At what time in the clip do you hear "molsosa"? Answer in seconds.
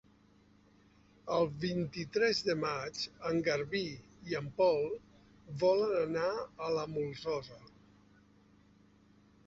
6.99-7.65